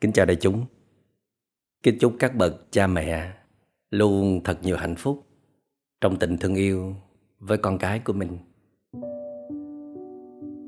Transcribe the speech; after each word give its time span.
Kính 0.00 0.12
chào 0.12 0.26
đại 0.26 0.36
chúng. 0.36 0.64
Kính 1.82 1.98
chúc 2.00 2.12
các 2.18 2.36
bậc 2.36 2.54
cha 2.70 2.86
mẹ 2.86 3.32
Luôn 3.90 4.40
thật 4.44 4.58
nhiều 4.62 4.76
hạnh 4.76 4.94
phúc 4.94 5.18
Trong 6.00 6.16
tình 6.16 6.36
thương 6.36 6.54
yêu 6.54 6.94
Với 7.38 7.58
con 7.58 7.78
cái 7.78 7.98
của 7.98 8.12
mình. 8.12 8.28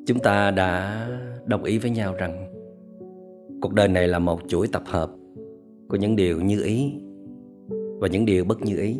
Chúng 0.06 0.18
ta 0.22 0.50
đã 0.50 1.06
đồng 1.46 1.64
ý 1.64 1.78
với 1.78 1.90
nhau 1.90 2.14
rằng 2.14 2.52
Cuộc 3.62 3.72
đời 3.72 3.88
này 3.88 4.08
là 4.08 4.18
một 4.18 4.40
chuỗi 4.48 4.68
tập 4.72 4.82
hợp 4.86 5.10
Của 5.88 5.96
những 5.96 6.16
điều 6.16 6.40
như 6.40 6.62
ý 6.62 6.92
Và 7.98 8.08
những 8.08 8.24
điều 8.24 8.44
bất 8.44 8.60
như 8.62 8.76
ý. 8.76 8.98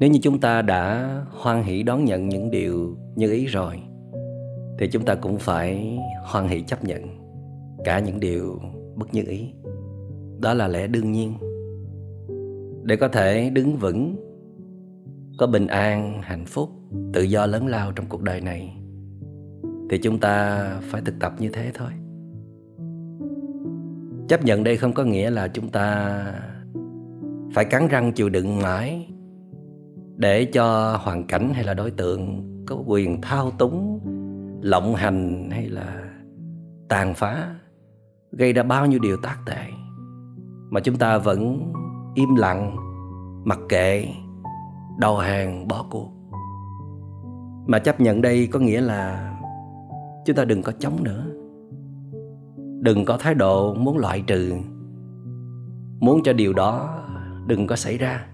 Nếu 0.00 0.10
như 0.10 0.18
chúng 0.22 0.40
ta 0.40 0.62
đã 0.62 1.14
hoan 1.30 1.62
hỷ 1.62 1.82
đón 1.82 2.04
nhận 2.04 2.28
những 2.28 2.50
điều 2.50 2.96
như 3.16 3.32
ý 3.32 3.46
rồi, 3.46 3.82
Thì 4.78 4.88
chúng 4.88 5.04
ta 5.04 5.14
cũng 5.14 5.36
phải 5.38 5.98
hoan 6.24 6.48
hỷ 6.48 6.62
chấp 6.62 6.84
nhận 6.84 7.27
cả 7.84 7.98
những 7.98 8.20
điều 8.20 8.60
bất 8.96 9.14
như 9.14 9.22
ý. 9.26 9.52
Đó 10.40 10.54
là 10.54 10.68
lẽ 10.68 10.86
đương 10.86 11.12
nhiên. 11.12 11.34
Để 12.82 12.96
có 12.96 13.08
thể 13.08 13.50
đứng 13.50 13.76
vững, 13.76 14.16
có 15.38 15.46
bình 15.46 15.66
an, 15.66 16.22
hạnh 16.22 16.44
phúc, 16.46 16.70
tự 17.12 17.22
do 17.22 17.46
lớn 17.46 17.66
lao 17.66 17.92
trong 17.92 18.06
cuộc 18.08 18.22
đời 18.22 18.40
này, 18.40 18.76
thì 19.90 19.98
chúng 19.98 20.18
ta 20.18 20.64
phải 20.82 21.02
thực 21.04 21.14
tập 21.20 21.34
như 21.38 21.50
thế 21.52 21.70
thôi. 21.74 21.90
Chấp 24.28 24.44
nhận 24.44 24.64
đây 24.64 24.76
không 24.76 24.92
có 24.92 25.04
nghĩa 25.04 25.30
là 25.30 25.48
chúng 25.48 25.68
ta 25.68 26.24
phải 27.54 27.64
cắn 27.64 27.88
răng 27.88 28.12
chịu 28.12 28.28
đựng 28.28 28.58
mãi 28.62 29.08
để 30.16 30.44
cho 30.44 30.96
hoàn 30.96 31.26
cảnh 31.26 31.50
hay 31.54 31.64
là 31.64 31.74
đối 31.74 31.90
tượng 31.90 32.44
có 32.66 32.82
quyền 32.86 33.20
thao 33.20 33.50
túng, 33.50 34.00
lộng 34.62 34.94
hành 34.94 35.48
hay 35.50 35.68
là 35.68 36.10
tàn 36.88 37.14
phá 37.14 37.54
gây 38.32 38.52
ra 38.52 38.62
bao 38.62 38.86
nhiêu 38.86 38.98
điều 38.98 39.16
tác 39.16 39.36
tệ. 39.46 39.66
Mà 40.70 40.80
chúng 40.80 40.96
ta 40.96 41.18
vẫn 41.18 41.72
im 42.14 42.34
lặng, 42.34 42.76
mặc 43.44 43.58
kệ 43.68 44.08
đầu 44.98 45.18
hàng, 45.18 45.68
bỏ 45.68 45.84
cuộc. 45.90 46.08
Mà 47.66 47.78
chấp 47.78 48.00
nhận 48.00 48.22
đây 48.22 48.46
có 48.46 48.58
nghĩa 48.58 48.80
là 48.80 49.34
chúng 50.26 50.36
ta 50.36 50.44
đừng 50.44 50.62
có 50.62 50.72
chống 50.78 51.04
nữa. 51.04 51.24
Đừng 52.80 53.04
có 53.04 53.16
thái 53.16 53.34
độ 53.34 53.74
muốn 53.74 53.98
loại 53.98 54.24
trừ. 54.26 54.52
Muốn 56.00 56.22
cho 56.24 56.32
điều 56.32 56.52
đó 56.52 56.98
đừng 57.46 57.66
có 57.66 57.76
xảy 57.76 57.98
ra. 57.98 58.26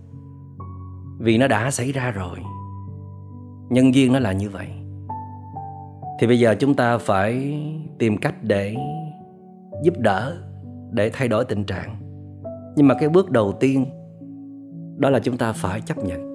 Vì 1.19 1.39
nó 1.39 1.49
đã 1.49 1.71
xảy 1.71 1.93
ra 1.93 2.11
rồi. 2.11 2.39
Nhân 3.71 3.95
duyên 3.95 4.13
nó 4.13 4.19
là 4.19 4.33
như 4.33 4.51
vậy. 4.51 4.69
Thì 6.21 6.27
bây 6.27 6.39
giờ 6.39 6.55
chúng 6.61 6.75
ta 6.75 6.99
phải 6.99 7.61
tìm 7.99 8.17
cách 8.17 8.35
để 8.43 8.77
giúp 9.85 9.95
đỡ 9.99 10.37
để 10.93 11.11
thay 11.13 11.29
đổi 11.29 11.45
tình 11.45 11.65
trạng. 11.65 11.97
Nhưng 12.77 12.89
mà 12.89 12.95
cái 12.95 13.09
bước 13.09 13.31
đầu 13.31 13.53
tiên, 13.61 13.87
đó 14.97 15.11
là 15.11 15.19
chúng 15.19 15.37
ta 15.37 15.53
phải 15.53 15.81
chấp 15.81 16.05
nhận. 16.05 16.35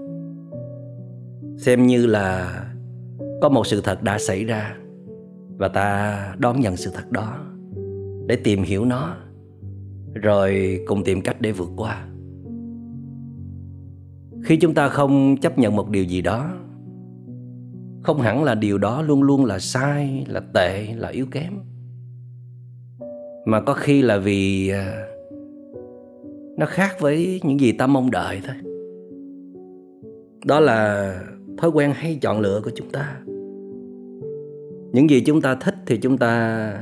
Xem 1.58 1.88
như 1.88 2.06
là 2.06 2.60
có 3.42 3.50
một 3.50 3.68
sự 3.68 3.82
thật 3.84 4.04
đã 4.04 4.18
xảy 4.20 4.44
ra 4.44 4.76
và 5.58 5.68
ta 5.68 6.18
đón 6.38 6.60
nhận 6.60 6.78
sự 6.78 6.92
thật 6.94 7.12
đó 7.12 7.38
để 8.28 8.36
tìm 8.36 8.64
hiểu 8.64 8.86
nó, 8.86 9.16
rồi 10.14 10.80
cùng 10.88 11.04
tìm 11.04 11.22
cách 11.22 11.42
để 11.42 11.52
vượt 11.52 11.70
qua. 11.78 12.06
Khi 14.44 14.58
chúng 14.58 14.74
ta 14.74 14.90
không 14.90 15.38
chấp 15.38 15.58
nhận 15.58 15.76
một 15.76 15.90
điều 15.90 16.04
gì 16.04 16.22
đó, 16.22 16.54
không 18.04 18.20
hẳn 18.20 18.44
là 18.44 18.56
điều 18.56 18.78
đó 18.78 19.02
luôn 19.02 19.24
luôn 19.24 19.46
là 19.46 19.60
sai, 19.60 20.26
là 20.28 20.42
tệ, 20.54 20.88
là 20.96 21.10
yếu 21.10 21.26
kém 21.32 21.54
mà 23.46 23.62
có 23.62 23.74
khi 23.74 24.02
là 24.02 24.18
vì 24.18 24.70
à, 24.70 25.08
nó 26.58 26.66
khác 26.66 26.96
với 27.00 27.42
những 27.44 27.60
gì 27.60 27.72
ta 27.72 27.88
mong 27.88 28.12
đợi 28.12 28.42
thôi. 28.48 28.56
Đó 30.46 30.60
là 30.60 31.14
thói 31.58 31.70
quen 31.70 31.92
hay 31.96 32.18
chọn 32.22 32.40
lựa 32.40 32.62
của 32.64 32.72
chúng 32.76 32.90
ta. 32.90 33.22
Những 34.92 35.10
gì 35.10 35.22
chúng 35.22 35.42
ta 35.42 35.56
thích 35.56 35.76
thì 35.86 35.98
chúng 35.98 36.18
ta 36.18 36.74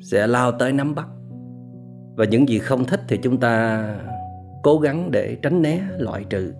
sẽ 0.00 0.26
lao 0.26 0.52
tới 0.52 0.72
nắm 0.72 0.94
bắt. 0.94 1.08
Và 2.16 2.24
những 2.24 2.48
gì 2.48 2.58
không 2.58 2.84
thích 2.84 3.00
thì 3.08 3.16
chúng 3.22 3.40
ta 3.40 3.84
cố 4.62 4.78
gắng 4.78 5.10
để 5.10 5.36
tránh 5.42 5.62
né, 5.62 5.80
loại 5.98 6.24
trừ. 6.30 6.52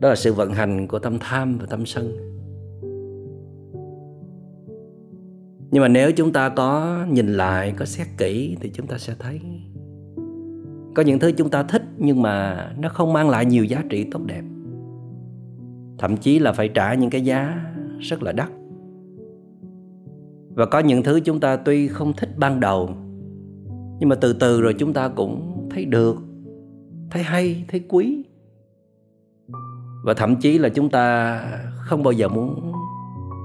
Đó 0.00 0.08
là 0.08 0.14
sự 0.14 0.32
vận 0.32 0.52
hành 0.52 0.88
của 0.88 0.98
tâm 0.98 1.18
tham 1.20 1.58
và 1.58 1.66
tâm 1.70 1.86
sân. 1.86 2.33
Nhưng 5.74 5.80
mà 5.80 5.88
nếu 5.88 6.12
chúng 6.12 6.32
ta 6.32 6.48
có 6.48 6.98
nhìn 7.10 7.26
lại, 7.26 7.74
có 7.76 7.84
xét 7.84 8.06
kỹ 8.18 8.56
thì 8.60 8.70
chúng 8.74 8.86
ta 8.86 8.98
sẽ 8.98 9.14
thấy. 9.18 9.40
Có 10.94 11.02
những 11.02 11.18
thứ 11.18 11.32
chúng 11.32 11.50
ta 11.50 11.62
thích 11.62 11.82
nhưng 11.98 12.22
mà 12.22 12.68
nó 12.78 12.88
không 12.88 13.12
mang 13.12 13.30
lại 13.30 13.46
nhiều 13.46 13.64
giá 13.64 13.84
trị 13.90 14.06
tốt 14.10 14.20
đẹp. 14.26 14.42
Thậm 15.98 16.16
chí 16.16 16.38
là 16.38 16.52
phải 16.52 16.68
trả 16.68 16.94
những 16.94 17.10
cái 17.10 17.24
giá 17.24 17.64
rất 18.00 18.22
là 18.22 18.32
đắt. 18.32 18.48
Và 20.54 20.66
có 20.66 20.78
những 20.78 21.02
thứ 21.02 21.20
chúng 21.20 21.40
ta 21.40 21.56
tuy 21.56 21.88
không 21.88 22.12
thích 22.12 22.30
ban 22.36 22.60
đầu, 22.60 22.90
nhưng 23.98 24.08
mà 24.08 24.16
từ 24.16 24.32
từ 24.32 24.60
rồi 24.60 24.74
chúng 24.78 24.92
ta 24.92 25.08
cũng 25.08 25.66
thấy 25.70 25.84
được, 25.84 26.16
thấy 27.10 27.22
hay, 27.22 27.64
thấy 27.68 27.80
quý. 27.88 28.24
Và 30.04 30.14
thậm 30.14 30.36
chí 30.36 30.58
là 30.58 30.68
chúng 30.68 30.90
ta 30.90 31.38
không 31.76 32.02
bao 32.02 32.12
giờ 32.12 32.28
muốn 32.28 32.72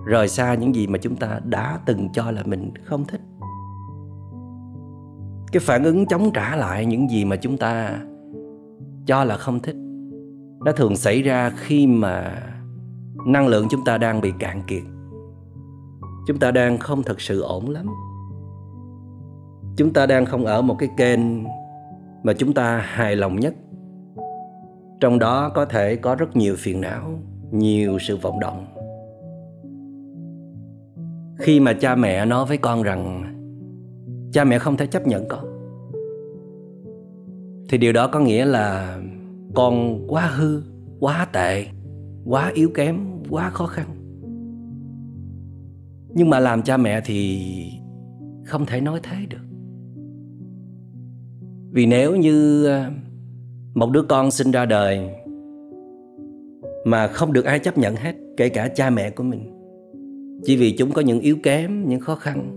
rời 0.10 0.28
xa 0.28 0.54
những 0.54 0.76
gì 0.76 0.88
mà 0.88 0.98
chúng 0.98 1.16
ta 1.16 1.40
đã 1.44 1.80
từng 1.86 2.10
cho 2.14 2.32
là 2.32 2.44
mình 2.46 2.72
không 2.84 3.06
thích. 3.06 3.22
Cái 5.52 5.60
phản 5.60 5.84
ứng 5.84 6.06
chống 6.06 6.32
trả 6.34 6.56
lại 6.56 6.86
những 6.86 7.10
gì 7.10 7.26
mà 7.26 7.36
chúng 7.36 7.58
ta 7.58 8.00
cho 9.06 9.24
là 9.24 9.38
không 9.38 9.60
thích 9.60 9.76
nó 10.66 10.72
thường 10.72 10.96
xảy 10.96 11.22
ra 11.22 11.50
khi 11.50 11.88
mà 11.88 12.44
năng 13.26 13.48
lượng 13.48 13.68
chúng 13.70 13.84
ta 13.86 13.98
đang 13.98 14.22
bị 14.22 14.34
cạn 14.40 14.62
kiệt. 14.68 14.84
Chúng 16.28 16.40
ta 16.40 16.52
đang 16.52 16.78
không 16.78 17.04
thật 17.04 17.22
sự 17.22 17.42
ổn 17.42 17.70
lắm. 17.70 17.86
Chúng 19.78 19.94
ta 19.94 20.06
đang 20.06 20.26
không 20.26 20.46
ở 20.46 20.62
một 20.62 20.76
cái 20.80 20.90
kênh 20.98 21.44
mà 22.24 22.34
chúng 22.34 22.54
ta 22.54 22.78
hài 22.78 23.16
lòng 23.16 23.40
nhất. 23.40 23.54
Trong 25.00 25.20
đó 25.20 25.50
có 25.50 25.66
thể 25.66 25.96
có 25.96 26.16
rất 26.16 26.36
nhiều 26.36 26.56
phiền 26.58 26.82
não, 26.82 27.20
nhiều 27.52 28.00
sự 28.00 28.18
vọng 28.18 28.40
động 28.40 28.79
khi 31.40 31.60
mà 31.60 31.74
cha 31.74 31.96
mẹ 31.96 32.26
nói 32.26 32.46
với 32.46 32.58
con 32.58 32.84
rằng 32.84 33.24
cha 34.32 34.44
mẹ 34.44 34.60
không 34.60 34.78
thể 34.78 34.88
chấp 34.88 35.08
nhận 35.08 35.28
con, 35.28 35.46
thì 37.70 37.78
điều 37.78 37.94
đó 37.94 38.08
có 38.08 38.20
nghĩa 38.20 38.46
là 38.46 38.98
con 39.56 40.06
quá 40.08 40.28
hư, 40.28 40.62
quá 41.00 41.28
tệ, 41.34 41.66
quá 42.26 42.52
yếu 42.54 42.70
kém, 42.74 42.98
quá 43.30 43.50
khó 43.50 43.66
khăn. 43.66 43.86
Nhưng 46.16 46.30
mà 46.30 46.40
làm 46.40 46.62
cha 46.62 46.78
mẹ 46.78 47.02
thì 47.06 47.42
không 48.46 48.66
thể 48.66 48.82
nói 48.82 49.00
thế 49.04 49.18
được. 49.30 49.46
Vì 51.72 51.86
nếu 51.86 52.16
như 52.16 52.66
à, 52.66 52.92
một 53.74 53.92
đứa 53.92 54.02
con 54.02 54.32
sinh 54.32 54.52
ra 54.52 54.66
đời 54.66 55.10
mà 56.86 57.08
không 57.08 57.34
được 57.34 57.46
ai 57.46 57.60
chấp 57.60 57.78
nhận 57.78 57.96
hết, 57.96 58.16
kể 58.38 58.50
cả 58.50 58.68
cha 58.68 58.90
mẹ 58.90 59.10
của 59.10 59.24
mình 59.24 59.59
chỉ 60.44 60.58
vì 60.58 60.76
chúng 60.78 60.92
có 60.92 61.02
những 61.02 61.20
yếu 61.20 61.38
kém, 61.44 61.90
những 61.90 62.00
khó 62.00 62.16
khăn, 62.16 62.56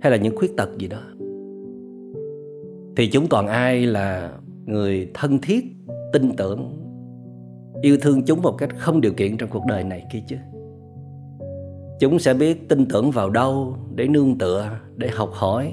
hay 0.00 0.10
là 0.10 0.16
những 0.16 0.36
khuyết 0.36 0.56
tật 0.56 0.68
gì 0.78 0.88
đó. 0.88 1.02
Thì 2.96 3.10
chúng 3.12 3.26
còn 3.28 3.46
ai 3.46 3.86
là 3.86 4.38
người 4.66 5.10
thân 5.14 5.38
thiết, 5.42 5.64
tin 6.12 6.36
tưởng, 6.36 6.72
yêu 7.82 7.96
thương 8.00 8.22
chúng 8.22 8.42
một 8.42 8.54
cách 8.58 8.70
không 8.78 9.00
điều 9.00 9.12
kiện 9.12 9.36
trong 9.36 9.50
cuộc 9.50 9.62
đời 9.68 9.84
này 9.84 10.04
kia 10.12 10.22
chứ. 10.28 10.36
Chúng 12.00 12.18
sẽ 12.18 12.34
biết 12.34 12.68
tin 12.68 12.86
tưởng 12.86 13.10
vào 13.10 13.30
đâu 13.30 13.76
để 13.94 14.06
nương 14.08 14.38
tựa, 14.38 14.68
để 14.96 15.08
học 15.08 15.30
hỏi, 15.32 15.72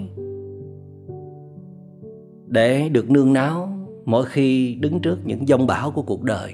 để 2.47 2.89
được 2.89 3.09
nương 3.09 3.33
náo 3.33 3.69
mỗi 4.05 4.25
khi 4.25 4.75
đứng 4.75 4.99
trước 4.99 5.17
những 5.25 5.45
dông 5.47 5.67
bão 5.67 5.91
của 5.91 6.01
cuộc 6.01 6.23
đời, 6.23 6.53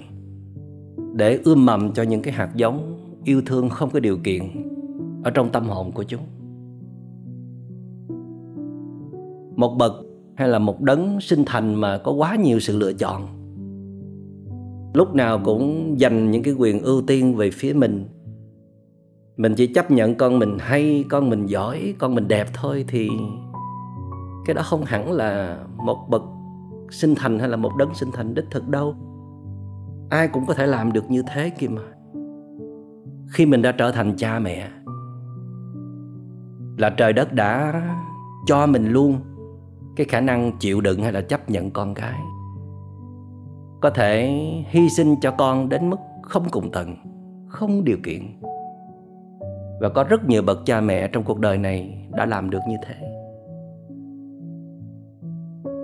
để 1.14 1.40
ươm 1.44 1.66
mầm 1.66 1.94
cho 1.94 2.04
những 2.04 2.22
cái 2.22 2.34
hạt 2.34 2.50
giống 2.56 2.97
yêu 3.28 3.42
thương 3.46 3.70
không 3.70 3.90
có 3.90 4.00
điều 4.00 4.18
kiện 4.18 4.44
ở 5.24 5.32
trong 5.32 5.50
tâm 5.50 5.70
hồn 5.70 5.92
của 5.92 6.04
chúng. 6.04 6.22
Một 9.56 9.76
bậc 9.80 9.92
hay 10.36 10.48
là 10.48 10.60
một 10.60 10.82
đấng 10.82 11.22
sinh 11.22 11.44
thành 11.46 11.76
mà 11.76 11.98
có 11.98 12.12
quá 12.12 12.36
nhiều 12.36 12.60
sự 12.60 12.78
lựa 12.78 12.94
chọn, 12.94 13.28
lúc 14.94 15.16
nào 15.16 15.40
cũng 15.44 15.94
dành 16.00 16.32
những 16.32 16.44
cái 16.44 16.54
quyền 16.54 16.82
ưu 16.82 17.02
tiên 17.02 17.36
về 17.36 17.52
phía 17.52 17.74
mình. 17.74 18.06
Mình 19.38 19.54
chỉ 19.56 19.68
chấp 19.68 19.92
nhận 19.92 20.16
con 20.16 20.40
mình 20.40 20.58
hay, 20.60 21.06
con 21.10 21.30
mình 21.30 21.46
giỏi, 21.46 21.94
con 22.00 22.16
mình 22.16 22.28
đẹp 22.28 22.48
thôi 22.54 22.86
thì 22.88 23.10
cái 24.46 24.54
đó 24.54 24.62
không 24.66 24.84
hẳn 24.86 25.12
là 25.12 25.60
một 25.78 25.98
bậc 26.10 26.22
sinh 26.92 27.16
thành 27.16 27.40
hay 27.40 27.50
là 27.50 27.58
một 27.58 27.72
đấng 27.78 27.94
sinh 27.94 28.10
thành 28.14 28.34
đích 28.34 28.46
thực 28.52 28.68
đâu. 28.68 28.96
Ai 30.10 30.28
cũng 30.28 30.46
có 30.46 30.54
thể 30.54 30.68
làm 30.68 30.92
được 30.92 31.12
như 31.12 31.24
thế 31.34 31.50
kia 31.50 31.68
mà 31.68 31.82
khi 33.28 33.46
mình 33.46 33.62
đã 33.62 33.72
trở 33.72 33.92
thành 33.92 34.14
cha 34.18 34.40
mẹ. 34.40 34.70
Là 36.78 36.90
trời 36.90 37.14
đất 37.14 37.34
đã 37.34 37.82
cho 38.46 38.68
mình 38.68 38.92
luôn 38.92 39.20
cái 39.96 40.06
khả 40.10 40.22
năng 40.22 40.52
chịu 40.60 40.82
đựng 40.82 41.02
hay 41.02 41.12
là 41.12 41.22
chấp 41.22 41.50
nhận 41.50 41.72
con 41.72 41.94
cái. 41.94 42.20
Có 43.82 43.90
thể 43.90 44.28
hy 44.68 44.90
sinh 44.90 45.16
cho 45.22 45.32
con 45.32 45.70
đến 45.70 45.90
mức 45.90 45.98
không 46.22 46.44
cùng 46.52 46.72
tận 46.72 46.96
không 47.48 47.84
điều 47.84 47.98
kiện. 48.04 48.22
Và 49.82 49.90
có 49.90 50.04
rất 50.04 50.28
nhiều 50.28 50.42
bậc 50.42 50.60
cha 50.66 50.82
mẹ 50.82 51.08
trong 51.08 51.24
cuộc 51.24 51.40
đời 51.40 51.58
này 51.58 52.08
đã 52.12 52.26
làm 52.26 52.50
được 52.50 52.60
như 52.70 52.76
thế. 52.86 52.96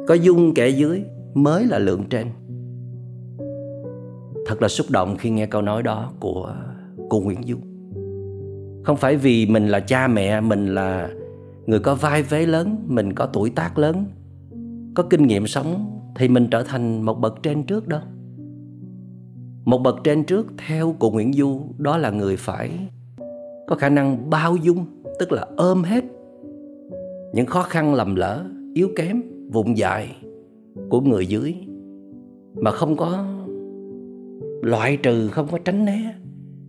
Có 0.08 0.14
dung 0.14 0.54
kẻ 0.54 0.70
dưới, 0.70 1.06
mới 1.34 1.66
là 1.66 1.80
lượng 1.80 2.04
trên. 2.10 2.28
Thật 4.48 4.62
là 4.62 4.68
xúc 4.68 4.88
động 4.90 5.16
khi 5.20 5.30
nghe 5.30 5.46
câu 5.46 5.62
nói 5.62 5.84
đó 5.84 6.12
của 6.20 6.56
cô 7.10 7.20
Nguyễn 7.20 7.42
Du. 7.48 7.58
Không 8.84 8.98
phải 8.98 9.16
vì 9.16 9.46
mình 9.46 9.68
là 9.68 9.80
cha 9.80 10.08
mẹ, 10.08 10.42
mình 10.42 10.76
là 10.76 11.10
người 11.66 11.80
có 11.80 11.96
vai 11.96 12.24
vế 12.24 12.46
lớn, 12.46 12.76
mình 12.88 13.14
có 13.14 13.26
tuổi 13.26 13.50
tác 13.50 13.78
lớn, 13.78 14.06
có 14.94 15.04
kinh 15.04 15.28
nghiệm 15.28 15.48
sống, 15.48 16.00
thì 16.16 16.28
mình 16.28 16.48
trở 16.52 16.64
thành 16.64 17.02
một 17.02 17.20
bậc 17.20 17.44
trên 17.44 17.64
trước 17.64 17.88
đâu 17.88 18.02
một 19.66 19.78
bậc 19.78 19.96
trên 20.04 20.24
trước 20.24 20.48
theo 20.68 20.96
cụ 21.00 21.12
Nguyễn 21.12 21.34
Du, 21.34 21.62
đó 21.78 21.98
là 21.98 22.10
người 22.10 22.36
phải 22.38 22.72
có 23.68 23.76
khả 23.76 23.90
năng 23.90 24.30
bao 24.30 24.56
dung, 24.56 24.86
tức 25.20 25.32
là 25.32 25.48
ôm 25.58 25.84
hết 25.84 26.04
những 27.34 27.46
khó 27.46 27.62
khăn 27.62 27.94
lầm 27.94 28.16
lỡ, 28.16 28.46
yếu 28.74 28.90
kém, 28.96 29.22
vụng 29.52 29.78
dại 29.78 30.16
của 30.90 31.02
người 31.02 31.26
dưới, 31.26 31.56
mà 32.56 32.72
không 32.72 32.98
có 32.98 33.26
loại 34.62 34.98
trừ, 34.98 35.28
không 35.28 35.48
có 35.52 35.58
tránh 35.66 35.86
né 35.86 36.14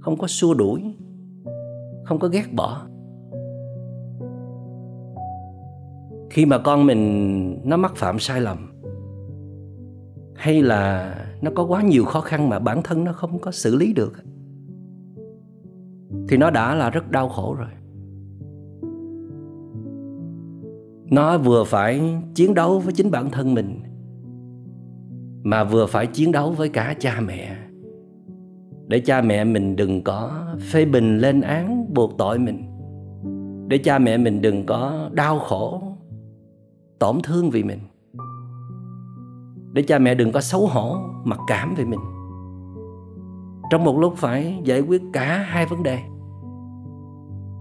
không 0.04 0.16
có 0.16 0.26
xua 0.26 0.54
đuổi, 0.54 0.94
không 2.04 2.18
có 2.18 2.28
ghét 2.28 2.44
bỏ. 2.52 2.86
Khi 6.30 6.46
mà 6.46 6.58
con 6.58 6.86
mình 6.86 7.60
nó 7.64 7.76
mắc 7.76 7.92
phạm 7.96 8.18
sai 8.18 8.40
lầm, 8.40 8.72
hay 10.34 10.62
là 10.62 11.14
nó 11.42 11.50
có 11.54 11.64
quá 11.64 11.82
nhiều 11.82 12.04
khó 12.04 12.20
khăn 12.20 12.48
mà 12.48 12.58
bản 12.58 12.80
thân 12.84 13.04
nó 13.04 13.12
không 13.12 13.38
có 13.38 13.50
xử 13.50 13.76
lý 13.76 13.92
được, 13.92 14.12
thì 16.28 16.36
nó 16.36 16.50
đã 16.50 16.74
là 16.74 16.90
rất 16.90 17.10
đau 17.10 17.28
khổ 17.28 17.56
rồi. 17.58 17.70
Nó 21.10 21.38
vừa 21.38 21.64
phải 21.64 22.02
chiến 22.34 22.54
đấu 22.54 22.78
với 22.78 22.94
chính 22.94 23.10
bản 23.10 23.30
thân 23.30 23.54
mình, 23.54 23.80
mà 25.42 25.64
vừa 25.64 25.86
phải 25.86 26.06
chiến 26.06 26.32
đấu 26.32 26.50
với 26.50 26.68
cả 26.68 26.94
cha 26.98 27.20
mẹ 27.20 27.56
để 28.86 29.00
cha 29.00 29.20
mẹ 29.20 29.44
mình 29.44 29.76
đừng 29.76 30.02
có 30.02 30.46
phê 30.70 30.84
bình 30.84 31.18
lên 31.18 31.40
án, 31.40 31.94
buộc 31.94 32.18
tội 32.18 32.38
mình. 32.38 32.70
Để 33.68 33.78
cha 33.78 33.98
mẹ 33.98 34.16
mình 34.16 34.40
đừng 34.40 34.66
có 34.66 35.08
đau 35.12 35.38
khổ, 35.38 35.82
tổn 36.98 37.18
thương 37.22 37.50
vì 37.50 37.62
mình. 37.62 37.78
Để 39.72 39.82
cha 39.82 39.98
mẹ 39.98 40.14
đừng 40.14 40.32
có 40.32 40.40
xấu 40.40 40.66
hổ, 40.66 40.98
mặc 41.24 41.38
cảm 41.46 41.74
về 41.74 41.84
mình. 41.84 42.00
Trong 43.70 43.84
một 43.84 43.98
lúc 43.98 44.14
phải 44.16 44.60
giải 44.64 44.80
quyết 44.80 45.02
cả 45.12 45.46
hai 45.48 45.66
vấn 45.66 45.82
đề. 45.82 45.98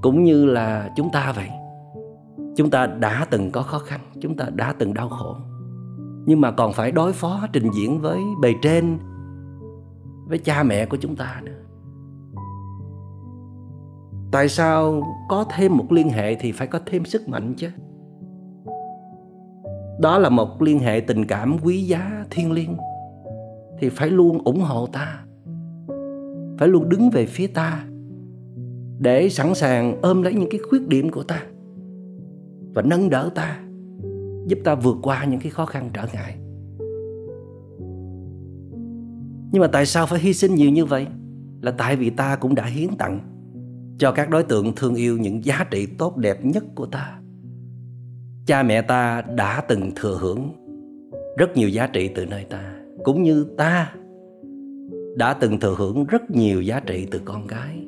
Cũng 0.02 0.24
như 0.24 0.46
là 0.46 0.90
chúng 0.96 1.10
ta 1.12 1.34
vậy. 1.36 1.50
Chúng 2.56 2.70
ta 2.70 2.88
đã 2.88 3.28
từng 3.30 3.52
có 3.52 3.62
khó 3.62 3.80
khăn, 3.80 4.00
chúng 4.22 4.38
ta 4.38 4.46
đã 4.56 4.74
từng 4.80 4.94
đau 4.94 5.10
khổ. 5.10 5.36
Nhưng 6.26 6.42
mà 6.42 6.52
còn 6.52 6.74
phải 6.74 6.92
đối 6.92 7.14
phó 7.14 7.48
trình 7.54 7.70
diễn 7.76 8.02
với 8.02 8.20
bề 8.42 8.54
trên 8.62 8.98
với 10.28 10.38
cha 10.38 10.64
mẹ 10.64 10.86
của 10.86 10.98
chúng 10.98 11.16
ta 11.16 11.42
nữa. 11.44 11.52
Tại 14.32 14.50
sao 14.50 15.02
có 15.30 15.46
thêm 15.56 15.78
một 15.78 15.92
liên 15.92 16.10
hệ 16.10 16.36
thì 16.36 16.52
phải 16.52 16.68
có 16.68 16.80
thêm 16.86 17.06
sức 17.06 17.30
mạnh 17.30 17.54
chứ? 17.58 17.70
Đó 20.00 20.18
là 20.18 20.30
một 20.30 20.62
liên 20.62 20.80
hệ 20.80 21.00
tình 21.00 21.26
cảm 21.26 21.58
quý 21.64 21.84
giá 21.84 22.26
thiêng 22.32 22.52
liêng, 22.52 22.78
thì 23.80 23.90
phải 23.90 24.10
luôn 24.10 24.44
ủng 24.44 24.62
hộ 24.62 24.88
ta, 24.88 25.26
phải 26.60 26.68
luôn 26.68 26.90
đứng 26.90 27.10
về 27.10 27.26
phía 27.26 27.48
ta 27.48 27.84
để 29.00 29.30
sẵn 29.30 29.56
sàng 29.56 30.02
ôm 30.02 30.22
lấy 30.22 30.34
những 30.34 30.50
cái 30.52 30.60
khuyết 30.70 30.88
điểm 30.88 31.12
của 31.12 31.24
ta 31.24 31.44
và 32.74 32.82
nâng 32.82 33.10
đỡ 33.10 33.30
ta, 33.36 33.60
giúp 34.48 34.60
ta 34.64 34.76
vượt 34.76 34.98
qua 35.02 35.26
những 35.26 35.40
cái 35.40 35.50
khó 35.50 35.66
khăn 35.66 35.90
trở 35.94 36.06
ngại. 36.14 36.36
Nhưng 39.54 39.62
mà 39.62 39.68
tại 39.68 39.86
sao 39.86 40.06
phải 40.06 40.20
hy 40.20 40.34
sinh 40.34 40.56
nhiều 40.56 40.72
như 40.72 40.86
vậy? 40.86 41.08
Là 41.62 41.72
tại 41.72 41.96
vì 41.96 42.10
ta 42.10 42.36
cũng 42.36 42.56
đã 42.56 42.66
hiến 42.66 42.90
tặng 42.98 43.20
cho 43.98 44.12
các 44.12 44.30
đối 44.30 44.44
tượng 44.44 44.74
thương 44.76 44.96
yêu 44.96 45.18
những 45.18 45.46
giá 45.46 45.66
trị 45.72 45.86
tốt 45.86 46.18
đẹp 46.18 46.46
nhất 46.46 46.64
của 46.76 46.86
ta. 46.86 47.20
Cha 48.46 48.64
mẹ 48.64 48.82
ta 48.82 49.22
đã 49.22 49.62
từng 49.68 49.92
thừa 49.96 50.18
hưởng 50.22 50.52
rất 51.38 51.58
nhiều 51.58 51.70
giá 51.70 51.88
trị 51.88 52.10
từ 52.16 52.26
nơi 52.26 52.44
ta, 52.44 52.76
cũng 53.04 53.24
như 53.24 53.46
ta 53.58 53.94
đã 55.16 55.34
từng 55.34 55.60
thừa 55.60 55.76
hưởng 55.78 56.06
rất 56.06 56.32
nhiều 56.32 56.62
giá 56.62 56.80
trị 56.80 57.08
từ 57.12 57.22
con 57.26 57.48
cái. 57.48 57.88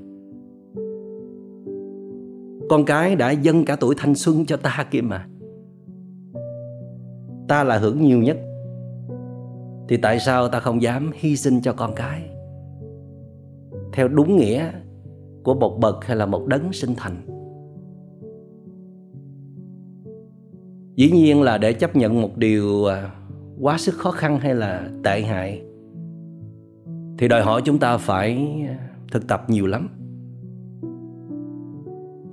Con 2.70 2.86
cái 2.86 3.16
đã 3.16 3.32
dâng 3.32 3.66
cả 3.66 3.76
tuổi 3.76 3.96
thanh 3.98 4.16
xuân 4.16 4.46
cho 4.46 4.58
ta 4.58 4.86
kia 4.92 5.02
mà. 5.02 5.28
Ta 7.48 7.64
là 7.64 7.78
hưởng 7.78 8.02
nhiều 8.02 8.20
nhất 8.20 8.38
thì 9.88 9.98
tại 9.98 10.20
sao 10.20 10.48
ta 10.48 10.60
không 10.60 10.82
dám 10.82 11.12
hy 11.14 11.36
sinh 11.36 11.62
cho 11.62 11.74
con 11.74 11.94
cái? 11.96 12.30
Theo 13.94 14.08
đúng 14.08 14.38
nghĩa 14.38 14.72
của 15.44 15.54
một 15.54 15.78
bậc 15.80 16.06
hay 16.06 16.18
là 16.18 16.26
một 16.26 16.48
đấng 16.48 16.74
sinh 16.74 16.94
thành. 16.98 17.16
Dĩ 20.96 21.12
nhiên 21.12 21.42
là 21.42 21.58
để 21.58 21.74
chấp 21.74 21.96
nhận 21.96 22.22
một 22.22 22.38
điều 22.38 22.86
à, 22.86 23.12
quá 23.62 23.78
sức 23.78 23.96
khó 23.96 24.12
khăn 24.12 24.40
hay 24.40 24.56
là 24.56 24.90
tệ 25.04 25.22
hại, 25.22 25.62
thì 27.18 27.28
đòi 27.28 27.42
hỏi 27.42 27.62
chúng 27.66 27.80
ta 27.80 27.98
phải 27.98 28.58
thực 29.12 29.28
tập 29.28 29.46
nhiều 29.48 29.68
lắm. 29.68 29.90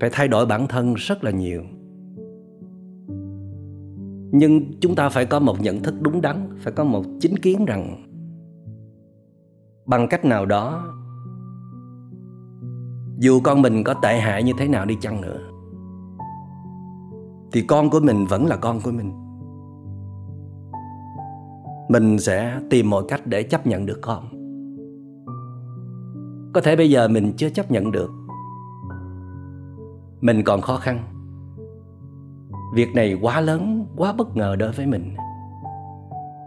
Phải 0.01 0.11
thay 0.13 0.29
đổi 0.29 0.47
bản 0.47 0.67
thân 0.69 0.95
rất 0.95 1.25
là 1.25 1.31
nhiều 1.31 1.63
nhưng 4.33 4.81
chúng 4.81 4.95
ta 4.95 5.09
phải 5.09 5.27
có 5.27 5.39
một 5.39 5.61
nhận 5.61 5.83
thức 5.83 5.95
đúng 6.01 6.21
đắn, 6.21 6.49
phải 6.59 6.73
có 6.73 6.85
một 6.85 7.05
chính 7.21 7.39
kiến 7.39 7.65
rằng 7.65 8.09
bằng 9.87 10.09
cách 10.09 10.25
nào 10.25 10.47
đó, 10.47 10.95
dù 13.19 13.41
con 13.45 13.63
mình 13.63 13.85
có 13.85 13.95
tệ 13.95 14.21
hại 14.21 14.43
như 14.43 14.53
thế 14.59 14.69
nào 14.69 14.85
đi 14.85 14.97
chăng 15.01 15.21
nữa, 15.21 15.41
thì 17.53 17.63
con 17.63 17.91
của 17.91 18.01
mình 18.01 18.27
vẫn 18.27 18.47
là 18.47 18.57
con 18.57 18.81
của 18.81 18.91
mình. 18.91 19.13
Mình 21.89 22.19
sẽ 22.19 22.61
tìm 22.71 22.91
mọi 22.91 23.05
cách 23.09 23.27
để 23.27 23.43
chấp 23.43 23.67
nhận 23.67 23.87
được 23.87 23.99
con 24.03 24.43
có 26.53 26.61
thể 26.61 26.77
bây 26.77 26.91
giờ 26.91 27.09
mình 27.09 27.33
chưa 27.37 27.51
chấp 27.51 27.71
nhận 27.71 27.93
được, 27.93 28.11
mình 30.21 30.43
còn 30.45 30.61
khó 30.61 30.77
khăn 30.77 31.12
việc 32.73 32.95
này 32.95 33.15
quá 33.23 33.41
lớn, 33.41 33.87
quá 33.97 34.13
bất 34.13 34.37
ngờ 34.37 34.57
đối 34.57 34.73
với 34.73 34.87
mình. 34.87 35.15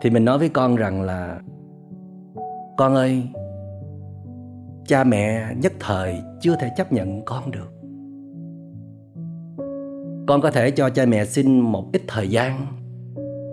Thì 0.02 0.10
mình 0.10 0.26
nói 0.26 0.38
với 0.38 0.50
con 0.50 0.76
rằng 0.76 1.02
là, 1.02 1.40
con 2.78 2.96
ơi, 2.96 3.24
cha 4.88 5.04
mẹ 5.04 5.54
nhất 5.62 5.74
thời 5.80 6.16
chưa 6.42 6.56
thể 6.56 6.70
chấp 6.78 6.92
nhận 6.92 7.26
con 7.26 7.52
được. 7.52 7.72
Con 10.28 10.42
có 10.42 10.52
thể 10.52 10.72
cho 10.72 10.90
cha 10.90 11.06
mẹ 11.06 11.26
xin 11.26 11.60
một 11.60 11.86
ít 11.94 12.02
thời 12.08 12.30
gian, 12.30 12.66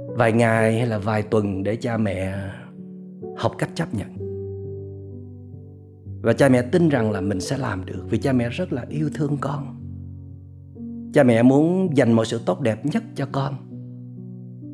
vài 0.08 0.32
ngày 0.32 0.78
hay 0.78 0.86
là 0.86 0.98
vài 0.98 1.22
tuần 1.22 1.62
để 1.62 1.76
cha 1.76 1.96
mẹ 1.96 2.34
học 3.36 3.52
cách 3.58 3.70
chấp 3.74 3.94
nhận. 3.94 4.08
Và 6.22 6.32
cha 6.32 6.48
mẹ 6.48 6.62
tin 6.62 6.88
rằng 6.88 7.10
là 7.10 7.20
mình 7.20 7.40
sẽ 7.40 7.58
làm 7.58 7.84
được 7.84 8.06
vì 8.10 8.18
cha 8.18 8.32
mẹ 8.32 8.48
rất 8.48 8.72
là 8.72 8.86
yêu 8.88 9.10
thương 9.14 9.36
con 9.40 9.81
cha 11.12 11.22
mẹ 11.22 11.42
muốn 11.42 11.96
dành 11.96 12.12
mọi 12.12 12.26
sự 12.26 12.40
tốt 12.46 12.60
đẹp 12.60 12.86
nhất 12.86 13.02
cho 13.14 13.26
con. 13.32 13.54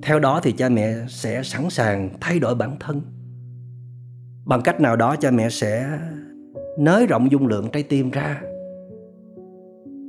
Theo 0.03 0.19
đó 0.19 0.41
thì 0.43 0.53
cha 0.53 0.69
mẹ 0.69 0.95
sẽ 1.09 1.43
sẵn 1.43 1.71
sàng 1.71 2.11
thay 2.21 2.39
đổi 2.39 2.55
bản 2.55 2.77
thân. 2.81 3.01
Bằng 4.45 4.61
cách 4.63 4.81
nào 4.81 4.97
đó, 4.97 5.17
cha 5.17 5.31
mẹ 5.31 5.49
sẽ 5.49 5.99
nới 6.79 7.07
rộng 7.07 7.31
dung 7.31 7.47
lượng 7.47 7.69
trái 7.73 7.83
tim 7.83 8.11
ra. 8.11 8.43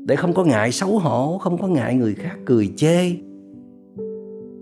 Để 0.06 0.16
không 0.16 0.34
có 0.34 0.44
ngại 0.44 0.72
xấu 0.72 1.00
hổ, 1.00 1.38
không 1.38 1.58
có 1.58 1.68
ngại 1.68 1.96
người 1.96 2.16
khác 2.16 2.38
cười 2.46 2.74
chê. 2.78 3.12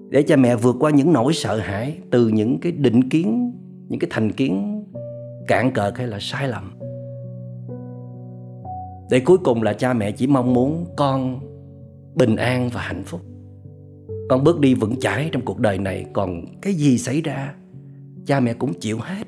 Để 0.10 0.24
cha 0.28 0.36
mẹ 0.36 0.56
vượt 0.56 0.76
qua 0.80 0.92
những 0.92 1.14
nỗi 1.14 1.34
sợ 1.34 1.58
hãi 1.58 1.98
từ 2.12 2.28
những 2.28 2.60
cái 2.60 2.72
định 2.72 3.10
kiến, 3.10 3.54
những 3.90 4.00
cái 4.00 4.10
thành 4.14 4.32
kiến 4.32 4.84
cạn 5.48 5.72
cợt 5.74 5.98
hay 5.98 6.08
là 6.08 6.18
sai 6.22 6.48
lầm. 6.48 6.74
Để 9.10 9.20
cuối 9.20 9.38
cùng 9.38 9.64
là 9.64 9.74
cha 9.74 9.94
mẹ 9.94 10.12
chỉ 10.12 10.28
mong 10.28 10.54
muốn 10.54 10.86
con 10.96 11.40
bình 12.18 12.36
an 12.36 12.70
và 12.74 12.82
hạnh 12.82 13.04
phúc. 13.06 13.22
Con 14.30 14.44
bước 14.44 14.60
đi 14.60 14.74
vững 14.74 14.96
chãi 15.00 15.30
trong 15.32 15.46
cuộc 15.46 15.60
đời 15.60 15.78
này, 15.78 16.06
còn 16.14 16.46
cái 16.62 16.74
gì 16.74 16.98
xảy 16.98 17.22
ra, 17.22 17.56
cha 18.26 18.40
mẹ 18.40 18.54
cũng 18.54 18.74
chịu 18.80 18.98
hết. 19.02 19.28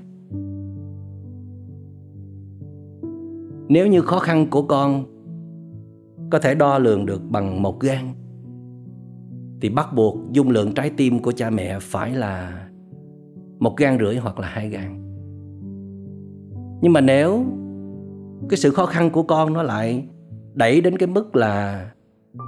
Nếu 3.70 3.88
như 3.88 4.02
khó 4.02 4.20
khăn 4.20 4.48
của 4.50 4.62
con 4.62 5.04
có 6.30 6.40
thể 6.40 6.56
đo 6.56 6.78
lường 6.78 7.06
được 7.06 7.22
bằng 7.30 7.62
một 7.62 7.80
gan, 7.80 8.14
thì 9.62 9.70
bắt 9.70 9.94
buộc 9.96 10.18
dung 10.32 10.50
lượng 10.50 10.74
trái 10.74 10.90
tim 10.98 11.20
của 11.20 11.32
cha 11.32 11.50
mẹ 11.50 11.78
phải 11.82 12.16
là 12.16 12.66
một 13.60 13.78
gan 13.78 13.98
rưỡi 14.00 14.16
hoặc 14.16 14.40
là 14.40 14.48
hai 14.48 14.70
gan. 14.70 14.96
Nhưng 16.82 16.94
mà 16.94 17.02
nếu 17.02 17.46
cái 18.50 18.58
sự 18.58 18.72
khó 18.72 18.86
khăn 18.86 19.10
của 19.10 19.24
con 19.24 19.54
nó 19.54 19.64
lại 19.64 20.08
đẩy 20.54 20.82
đến 20.82 20.98
cái 20.98 21.08
mức 21.08 21.36
là 21.36 21.92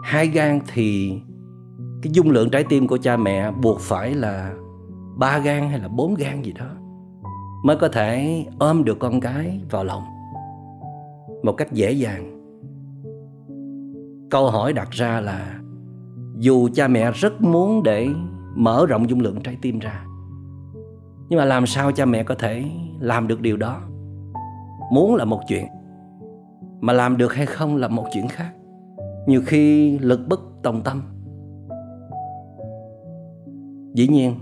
hai 0.03 0.27
gan 0.27 0.59
thì 0.73 1.19
cái 2.01 2.11
dung 2.13 2.31
lượng 2.31 2.49
trái 2.49 2.63
tim 2.69 2.87
của 2.87 2.97
cha 2.97 3.17
mẹ 3.17 3.51
buộc 3.51 3.79
phải 3.79 4.13
là 4.13 4.53
ba 5.17 5.39
gan 5.39 5.69
hay 5.69 5.79
là 5.79 5.87
bốn 5.87 6.13
gan 6.13 6.41
gì 6.41 6.53
đó 6.53 6.67
mới 7.63 7.75
có 7.75 7.87
thể 7.87 8.45
ôm 8.59 8.83
được 8.83 8.99
con 8.99 9.19
cái 9.19 9.59
vào 9.69 9.83
lòng 9.83 10.03
một 11.43 11.53
cách 11.53 11.71
dễ 11.71 11.91
dàng. 11.91 12.37
Câu 14.29 14.49
hỏi 14.49 14.73
đặt 14.73 14.91
ra 14.91 15.21
là 15.21 15.59
dù 16.37 16.69
cha 16.73 16.87
mẹ 16.87 17.11
rất 17.11 17.41
muốn 17.41 17.83
để 17.83 18.09
mở 18.55 18.85
rộng 18.89 19.09
dung 19.09 19.19
lượng 19.19 19.41
trái 19.43 19.57
tim 19.61 19.79
ra, 19.79 20.05
nhưng 21.29 21.39
mà 21.39 21.45
làm 21.45 21.65
sao 21.65 21.91
cha 21.91 22.05
mẹ 22.05 22.23
có 22.23 22.35
thể 22.35 22.65
làm 22.99 23.27
được 23.27 23.41
điều 23.41 23.57
đó? 23.57 23.81
Muốn 24.91 25.15
là 25.15 25.25
một 25.25 25.39
chuyện, 25.47 25.67
mà 26.81 26.93
làm 26.93 27.17
được 27.17 27.33
hay 27.33 27.45
không 27.45 27.75
là 27.75 27.87
một 27.87 28.05
chuyện 28.13 28.27
khác 28.27 28.53
nhiều 29.27 29.41
khi 29.45 29.97
lực 29.99 30.19
bất 30.29 30.39
tòng 30.63 30.81
tâm. 30.83 31.01
Dĩ 33.93 34.07
nhiên, 34.07 34.35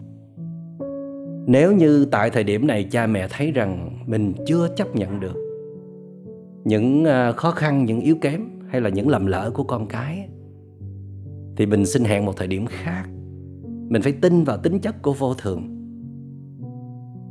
nếu 1.47 1.71
như 1.71 2.05
tại 2.05 2.29
thời 2.29 2.43
điểm 2.43 2.67
này 2.67 2.83
cha 2.91 3.07
mẹ 3.07 3.27
thấy 3.29 3.51
rằng 3.51 3.99
mình 4.05 4.33
chưa 4.45 4.67
chấp 4.75 4.95
nhận 4.95 5.19
được 5.19 5.35
những 6.63 7.05
à, 7.05 7.31
khó 7.31 7.51
khăn, 7.51 7.85
những 7.85 7.99
yếu 7.99 8.15
kém 8.21 8.41
hay 8.67 8.81
là 8.81 8.89
những 8.89 9.07
lầm 9.07 9.25
lỡ 9.25 9.51
của 9.53 9.63
con 9.63 9.87
cái, 9.87 10.29
thì 11.57 11.65
mình 11.65 11.85
xin 11.85 12.03
hẹn 12.03 12.25
một 12.25 12.33
thời 12.37 12.47
điểm 12.47 12.65
khác. 12.65 13.03
Mình 13.89 14.01
phải 14.01 14.11
tin 14.11 14.43
vào 14.43 14.57
tính 14.57 14.79
chất 14.79 15.01
của 15.01 15.13
vô 15.13 15.33
thường. 15.33 15.75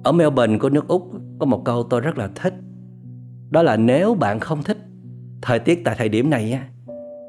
Ở 0.04 0.12
Melbourne 0.12 0.58
của 0.58 0.70
nước 0.70 0.88
Úc 0.88 1.02
có 1.38 1.46
một 1.46 1.62
câu 1.64 1.82
tôi 1.82 2.00
rất 2.00 2.18
là 2.18 2.30
thích, 2.34 2.54
đó 3.50 3.62
là 3.62 3.76
nếu 3.76 4.14
bạn 4.14 4.40
không 4.40 4.62
thích 4.62 4.78
thời 5.42 5.58
tiết 5.58 5.84
tại 5.84 5.94
thời 5.98 6.08
điểm 6.08 6.30
này 6.30 6.58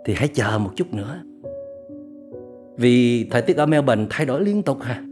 thì 0.05 0.13
hãy 0.17 0.27
chờ 0.27 0.59
một 0.59 0.71
chút 0.75 0.93
nữa. 0.93 1.23
Vì 2.77 3.27
thời 3.31 3.41
tiết 3.41 3.57
ở 3.57 3.65
Melbourne 3.65 4.05
thay 4.09 4.25
đổi 4.25 4.43
liên 4.43 4.63
tục 4.63 4.77
ha 4.81 5.03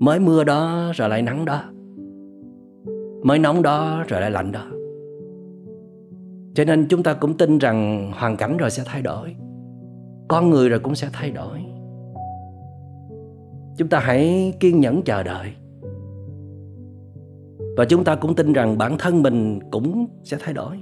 mới 0.00 0.18
mưa 0.18 0.44
đó 0.44 0.92
rồi 0.94 1.08
lại 1.08 1.22
nắng 1.22 1.44
đó. 1.44 1.62
Mới 3.22 3.38
nóng 3.38 3.62
đó 3.62 4.04
rồi 4.08 4.20
lại 4.20 4.30
lạnh 4.30 4.52
đó. 4.52 4.66
Cho 6.54 6.64
nên 6.64 6.86
chúng 6.88 7.02
ta 7.02 7.14
cũng 7.14 7.36
tin 7.36 7.58
rằng 7.58 8.10
hoàn 8.14 8.36
cảnh 8.36 8.56
rồi 8.56 8.70
sẽ 8.70 8.82
thay 8.86 9.02
đổi. 9.02 9.36
Con 10.28 10.50
người 10.50 10.68
rồi 10.68 10.78
cũng 10.78 10.94
sẽ 10.94 11.08
thay 11.12 11.30
đổi. 11.30 11.58
Chúng 13.76 13.88
ta 13.88 13.98
hãy 13.98 14.52
kiên 14.60 14.80
nhẫn 14.80 15.02
chờ 15.02 15.22
đợi. 15.22 15.52
Và 17.76 17.84
chúng 17.84 18.04
ta 18.04 18.14
cũng 18.14 18.34
tin 18.34 18.52
rằng 18.52 18.78
bản 18.78 18.96
thân 18.98 19.22
mình 19.22 19.58
cũng 19.70 20.06
sẽ 20.24 20.36
thay 20.40 20.54
đổi. 20.54 20.76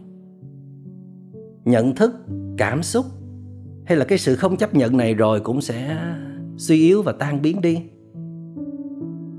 Nhận 1.65 1.95
thức 1.95 2.13
cảm 2.59 2.83
xúc 2.83 3.07
hay 3.87 3.97
là 3.97 4.05
cái 4.05 4.19
sự 4.19 4.37
không 4.37 4.57
chấp 4.57 4.75
nhận 4.75 4.97
này 4.97 5.15
rồi 5.15 5.41
cũng 5.41 5.61
sẽ 5.61 5.99
suy 6.57 6.77
yếu 6.81 7.03
và 7.03 7.13
tan 7.13 7.43
biến 7.43 7.61
đi. 7.61 7.83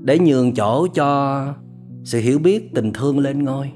Để 0.02 0.18
nhường 0.18 0.54
chỗ 0.54 0.86
cho 0.94 1.44
sự 2.04 2.20
hiểu 2.20 2.38
biết 2.38 2.74
tình 2.74 2.92
thương 2.92 3.18
lên 3.18 3.44
ngôi. 3.44 3.72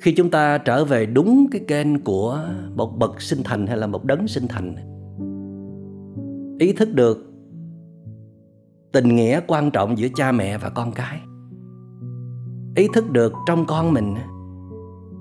Khi 0.00 0.12
chúng 0.12 0.30
ta 0.30 0.58
trở 0.58 0.84
về 0.84 1.06
đúng 1.06 1.46
cái 1.50 1.60
kênh 1.68 2.00
của 2.00 2.40
một 2.74 2.98
bậc 2.98 3.20
sinh 3.20 3.42
thành 3.44 3.66
hay 3.66 3.76
là 3.76 3.86
một 3.86 4.04
đấng 4.04 4.28
sinh 4.28 4.48
thành, 4.48 4.74
ý 6.58 6.72
thức 6.72 6.94
được 6.94 7.32
tình 8.92 9.16
nghĩa 9.16 9.40
quan 9.46 9.70
trọng 9.70 9.98
giữa 9.98 10.08
cha 10.16 10.32
mẹ 10.32 10.58
và 10.58 10.68
con 10.68 10.92
cái. 10.92 11.20
Ý 12.74 12.88
thức 12.94 13.10
được 13.10 13.32
trong 13.46 13.64
con 13.66 13.92
mình 13.92 14.14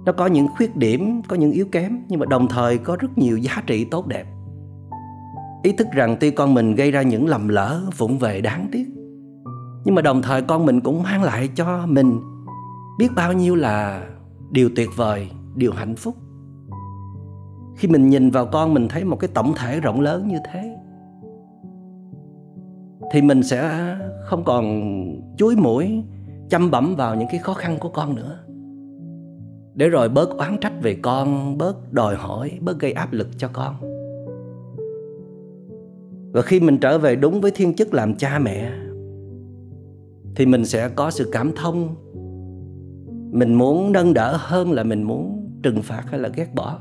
nó 0.05 0.11
có 0.11 0.27
những 0.27 0.47
khuyết 0.57 0.75
điểm, 0.75 1.21
có 1.27 1.35
những 1.35 1.51
yếu 1.51 1.65
kém, 1.71 1.99
nhưng 2.07 2.19
mà 2.19 2.25
đồng 2.25 2.47
thời 2.47 2.77
có 2.77 2.95
rất 2.99 3.17
nhiều 3.17 3.37
giá 3.37 3.63
trị 3.67 3.85
tốt 3.85 4.07
đẹp. 4.07 4.25
Ý 5.63 5.71
thức 5.71 5.87
rằng 5.91 6.17
tuy 6.19 6.31
con 6.31 6.53
mình 6.53 6.75
gây 6.75 6.91
ra 6.91 7.01
những 7.01 7.27
lầm 7.27 7.47
lỡ, 7.47 7.81
vụng 7.97 8.17
về 8.17 8.41
đáng 8.41 8.67
tiếc, 8.71 8.85
nhưng 9.85 9.95
mà 9.95 10.01
đồng 10.01 10.21
thời 10.21 10.41
con 10.41 10.65
mình 10.65 10.81
cũng 10.81 11.03
mang 11.03 11.23
lại 11.23 11.49
cho 11.55 11.85
mình 11.87 12.21
biết 12.99 13.09
bao 13.15 13.33
nhiêu 13.33 13.55
là 13.55 14.07
điều 14.51 14.69
tuyệt 14.75 14.89
vời, 14.95 15.29
điều 15.55 15.71
hạnh 15.73 15.95
phúc. 15.95 16.15
Khi 17.77 17.87
mình 17.87 18.09
nhìn 18.09 18.29
vào 18.29 18.45
con 18.45 18.73
mình 18.73 18.87
thấy 18.87 19.03
một 19.03 19.19
cái 19.19 19.29
tổng 19.33 19.53
thể 19.57 19.79
rộng 19.79 20.01
lớn 20.01 20.27
như 20.27 20.37
thế, 20.51 20.77
thì 23.11 23.21
mình 23.21 23.43
sẽ 23.43 23.95
không 24.25 24.43
còn 24.43 24.93
chuối 25.37 25.55
mũi 25.55 26.03
chăm 26.49 26.71
bẩm 26.71 26.95
vào 26.95 27.15
những 27.15 27.27
cái 27.31 27.39
khó 27.39 27.53
khăn 27.53 27.77
của 27.79 27.89
con 27.89 28.15
nữa 28.15 28.39
để 29.75 29.89
rồi 29.89 30.09
bớt 30.09 30.29
oán 30.37 30.57
trách 30.61 30.73
về 30.81 30.97
con, 31.01 31.57
bớt 31.57 31.93
đòi 31.93 32.15
hỏi, 32.15 32.51
bớt 32.61 32.79
gây 32.79 32.91
áp 32.91 33.13
lực 33.13 33.27
cho 33.37 33.49
con. 33.53 33.75
Và 36.31 36.41
khi 36.41 36.59
mình 36.59 36.77
trở 36.77 36.97
về 36.97 37.15
đúng 37.15 37.41
với 37.41 37.51
thiên 37.51 37.73
chức 37.73 37.93
làm 37.93 38.15
cha 38.15 38.39
mẹ, 38.39 38.71
thì 40.35 40.45
mình 40.45 40.65
sẽ 40.65 40.89
có 40.89 41.11
sự 41.11 41.29
cảm 41.31 41.51
thông. 41.55 41.95
Mình 43.31 43.53
muốn 43.53 43.91
nâng 43.91 44.13
đỡ 44.13 44.37
hơn 44.39 44.71
là 44.71 44.83
mình 44.83 45.03
muốn 45.03 45.49
trừng 45.63 45.81
phạt 45.81 46.03
hay 46.07 46.19
là 46.19 46.29
ghét 46.35 46.55
bỏ. 46.55 46.79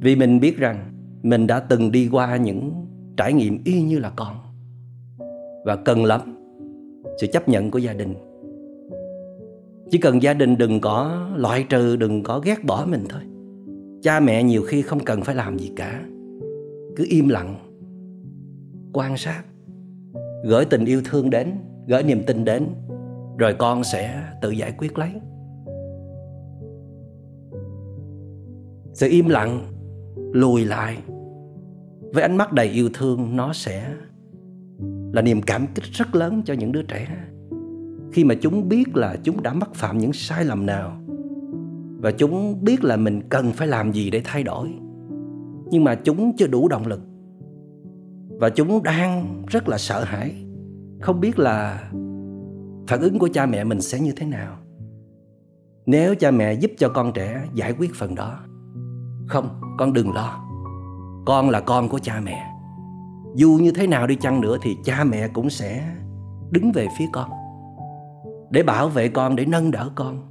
Vì 0.00 0.16
mình 0.16 0.40
biết 0.40 0.58
rằng 0.58 0.92
mình 1.22 1.46
đã 1.46 1.60
từng 1.60 1.92
đi 1.92 2.08
qua 2.12 2.36
những 2.36 2.72
trải 3.16 3.32
nghiệm 3.32 3.58
y 3.64 3.82
như 3.82 3.98
là 3.98 4.12
con. 4.16 4.36
Và 5.64 5.76
cần 5.76 6.04
lắm 6.04 6.20
sự 7.20 7.26
chấp 7.32 7.48
nhận 7.48 7.70
của 7.70 7.78
gia 7.78 7.92
đình 7.92 8.14
chỉ 9.92 9.98
cần 9.98 10.22
gia 10.22 10.34
đình 10.34 10.58
đừng 10.58 10.80
có 10.80 11.28
loại 11.36 11.66
trừ, 11.68 11.96
đừng 11.96 12.22
có 12.22 12.40
ghét 12.44 12.64
bỏ 12.64 12.86
mình 12.88 13.04
thôi. 13.08 13.20
Cha 14.02 14.20
mẹ 14.20 14.42
nhiều 14.42 14.62
khi 14.62 14.82
không 14.82 15.04
cần 15.04 15.20
phải 15.20 15.34
làm 15.34 15.58
gì 15.58 15.72
cả. 15.76 16.02
Cứ 16.96 17.06
im 17.08 17.28
lặng, 17.28 17.56
quan 18.92 19.16
sát, 19.16 19.42
gửi 20.44 20.64
tình 20.64 20.84
yêu 20.84 21.02
thương 21.04 21.30
đến, 21.30 21.52
gửi 21.88 22.02
niềm 22.02 22.22
tin 22.26 22.44
đến, 22.44 22.66
rồi 23.38 23.54
con 23.58 23.84
sẽ 23.84 24.22
tự 24.42 24.50
giải 24.50 24.72
quyết 24.78 24.98
lấy. 24.98 25.10
Sự 28.92 29.08
im 29.10 29.28
lặng, 29.28 29.72
lùi 30.32 30.64
lại 30.64 30.96
với 32.12 32.22
ánh 32.22 32.36
mắt 32.36 32.52
đầy 32.52 32.66
yêu 32.66 32.88
thương, 32.94 33.36
nó 33.36 33.52
sẽ 33.52 33.94
là 35.12 35.22
niềm 35.22 35.42
cảm 35.42 35.66
kích 35.74 35.84
rất 35.84 36.14
lớn 36.14 36.42
cho 36.44 36.54
những 36.54 36.72
đứa 36.72 36.82
trẻ 36.82 37.08
khi 38.12 38.24
mà 38.24 38.34
chúng 38.34 38.68
biết 38.68 38.96
là 38.96 39.16
chúng 39.22 39.42
đã 39.42 39.52
mắc 39.52 39.74
phạm 39.74 39.98
những 39.98 40.12
sai 40.12 40.44
lầm 40.44 40.66
nào 40.66 40.92
và 42.02 42.10
chúng 42.10 42.64
biết 42.64 42.84
là 42.84 42.96
mình 42.96 43.22
cần 43.28 43.52
phải 43.52 43.68
làm 43.68 43.92
gì 43.92 44.10
để 44.10 44.20
thay 44.24 44.42
đổi. 44.42 44.74
Nhưng 45.70 45.84
mà 45.84 45.94
chúng 45.94 46.36
chưa 46.36 46.46
đủ 46.46 46.68
động 46.68 46.86
lực 46.86 47.00
và 48.40 48.48
chúng 48.48 48.82
đang 48.82 49.42
rất 49.46 49.68
là 49.68 49.78
sợ 49.78 50.04
hãi, 50.04 50.44
không 51.00 51.20
biết 51.20 51.38
là 51.38 51.90
phản 52.88 53.00
ứng 53.00 53.18
của 53.18 53.28
cha 53.32 53.46
mẹ 53.46 53.64
mình 53.64 53.80
sẽ 53.80 54.00
như 54.00 54.12
thế 54.16 54.26
nào. 54.26 54.56
Nếu 55.86 56.14
cha 56.14 56.30
mẹ 56.30 56.52
giúp 56.52 56.70
cho 56.78 56.88
con 56.88 57.12
trẻ 57.12 57.48
giải 57.54 57.74
quyết 57.78 57.94
phần 57.94 58.14
đó, 58.14 58.38
không, 59.26 59.60
con 59.78 59.92
đừng 59.92 60.12
lo. 60.14 60.44
Con 61.26 61.50
là 61.50 61.60
con 61.60 61.88
của 61.88 61.98
cha 61.98 62.20
mẹ. 62.24 62.46
Dù 63.34 63.58
như 63.62 63.72
thế 63.72 63.86
nào 63.86 64.06
đi 64.06 64.16
chăng 64.20 64.40
nữa 64.40 64.56
thì 64.62 64.76
cha 64.84 65.04
mẹ 65.04 65.28
cũng 65.28 65.50
sẽ 65.50 65.94
đứng 66.50 66.72
về 66.72 66.88
phía 66.98 67.06
con 67.12 67.30
để 68.52 68.62
bảo 68.62 68.88
vệ 68.88 69.08
con, 69.08 69.36
để 69.36 69.44
nâng 69.44 69.70
đỡ 69.70 69.90
con. 69.94 70.28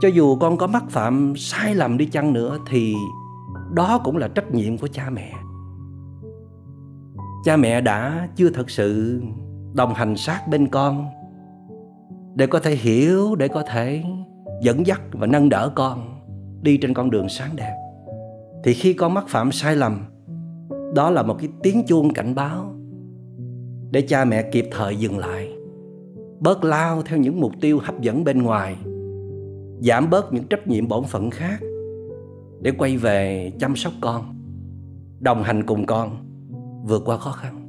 Cho 0.00 0.08
dù 0.08 0.36
con 0.36 0.56
có 0.56 0.66
mắc 0.66 0.84
phạm, 0.88 1.34
sai 1.36 1.74
lầm 1.74 1.98
đi 1.98 2.06
chăng 2.06 2.32
nữa 2.32 2.58
thì 2.66 2.94
đó 3.72 4.00
cũng 4.04 4.16
là 4.16 4.28
trách 4.28 4.54
nhiệm 4.54 4.78
của 4.78 4.88
cha 4.92 5.10
mẹ. 5.10 5.32
Cha 7.44 7.56
mẹ 7.56 7.80
đã 7.80 8.28
chưa 8.36 8.50
thật 8.50 8.70
sự 8.70 9.22
đồng 9.74 9.94
hành 9.94 10.16
sát 10.16 10.48
bên 10.48 10.68
con 10.68 11.06
để 12.34 12.46
có 12.46 12.60
thể 12.60 12.74
hiểu, 12.74 13.34
để 13.34 13.48
có 13.48 13.62
thể 13.62 14.04
dẫn 14.62 14.86
dắt 14.86 15.00
và 15.12 15.26
nâng 15.26 15.48
đỡ 15.48 15.72
con 15.74 16.20
đi 16.62 16.76
trên 16.76 16.94
con 16.94 17.10
đường 17.10 17.28
sáng 17.28 17.56
đẹp. 17.56 17.74
Thì 18.64 18.74
khi 18.74 18.92
con 18.92 19.14
mắc 19.14 19.28
phạm, 19.28 19.52
sai 19.52 19.76
lầm, 19.76 20.04
đó 20.94 21.10
là 21.10 21.22
một 21.22 21.36
cái 21.38 21.48
tiếng 21.62 21.82
chuông 21.86 22.12
cảnh 22.12 22.34
báo 22.34 22.74
để 23.90 24.02
cha 24.02 24.24
mẹ 24.24 24.42
kịp 24.52 24.68
thời 24.72 24.96
dừng 24.96 25.18
lại 25.18 25.48
bớt 26.40 26.64
lao 26.64 27.02
theo 27.02 27.18
những 27.18 27.40
mục 27.40 27.52
tiêu 27.60 27.78
hấp 27.82 28.00
dẫn 28.00 28.24
bên 28.24 28.42
ngoài, 28.42 28.76
giảm 29.80 30.10
bớt 30.10 30.32
những 30.32 30.44
trách 30.44 30.66
nhiệm 30.66 30.88
bổn 30.88 31.04
phận 31.04 31.30
khác 31.30 31.60
để 32.60 32.70
quay 32.78 32.96
về 32.96 33.52
chăm 33.60 33.76
sóc 33.76 33.92
con, 34.00 34.22
đồng 35.20 35.42
hành 35.42 35.66
cùng 35.66 35.86
con 35.86 36.16
vượt 36.84 37.02
qua 37.04 37.16
khó 37.16 37.30
khăn. 37.30 37.60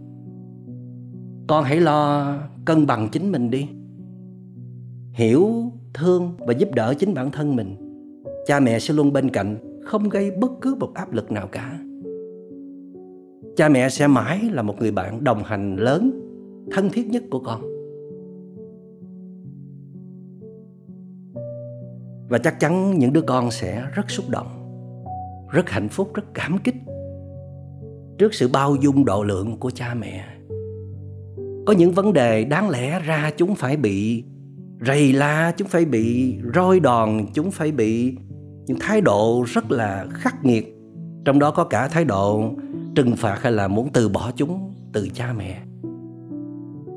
Con 1.48 1.64
hãy 1.64 1.80
lo 1.80 2.34
cân 2.66 2.88
bằng 2.88 3.10
chính 3.12 3.32
mình 3.32 3.52
đi. 3.52 3.68
Hiểu, 5.14 5.72
thương 5.94 6.34
và 6.40 6.54
giúp 6.54 6.70
đỡ 6.76 6.94
chính 7.00 7.14
bản 7.14 7.32
thân 7.32 7.56
mình. 7.56 7.76
Cha 8.46 8.60
mẹ 8.60 8.80
sẽ 8.80 8.94
luôn 8.94 9.14
bên 9.14 9.30
cạnh, 9.30 9.82
không 9.84 10.10
gây 10.10 10.32
bất 10.32 10.52
cứ 10.62 10.76
một 10.80 10.94
áp 10.94 11.14
lực 11.14 11.32
nào 11.32 11.48
cả. 11.48 11.80
Cha 13.56 13.70
mẹ 13.70 13.90
sẽ 13.90 14.08
mãi 14.08 14.40
là 14.52 14.62
một 14.62 14.80
người 14.80 14.92
bạn 14.92 15.24
đồng 15.24 15.44
hành 15.44 15.76
lớn, 15.76 16.22
thân 16.72 16.90
thiết 16.90 17.08
nhất 17.08 17.24
của 17.30 17.40
con. 17.40 17.62
Và 22.30 22.38
chắc 22.38 22.60
chắn 22.60 23.00
những 23.00 23.14
đứa 23.14 23.22
con 23.22 23.52
sẽ 23.52 23.84
rất 23.94 24.12
xúc 24.12 24.30
động, 24.30 24.48
rất 25.52 25.70
hạnh 25.70 25.90
phúc, 25.90 26.14
rất 26.14 26.24
cảm 26.34 26.58
kích 26.58 26.76
trước 28.18 28.34
sự 28.34 28.48
bao 28.48 28.76
dung 28.76 29.06
độ 29.06 29.24
lượng 29.24 29.60
của 29.60 29.72
cha 29.72 29.94
mẹ. 29.94 30.26
Có 31.66 31.74
những 31.74 31.92
vấn 31.92 32.14
đề 32.14 32.44
đáng 32.44 32.70
lẽ 32.70 33.00
ra 33.00 33.32
chúng 33.38 33.56
phải 33.56 33.78
bị 33.78 34.24
rầy 34.86 35.14
la, 35.14 35.54
chúng 35.58 35.68
phải 35.68 35.86
bị 35.86 36.38
roi 36.56 36.80
đòn, 36.80 37.26
chúng 37.34 37.52
phải 37.52 37.72
bị 37.72 38.18
những 38.66 38.78
thái 38.80 39.02
độ 39.02 39.46
rất 39.48 39.72
là 39.72 40.06
khắc 40.12 40.46
nghiệt. 40.46 40.76
Trong 41.26 41.40
đó 41.40 41.52
có 41.52 41.64
cả 41.64 41.88
thái 41.88 42.06
độ 42.06 42.52
trừng 42.96 43.16
phạt 43.16 43.40
hay 43.42 43.52
là 43.52 43.68
muốn 43.68 43.90
từ 43.94 44.10
bỏ 44.10 44.32
chúng 44.36 44.74
từ 44.94 45.08
cha 45.14 45.34
mẹ. 45.38 45.62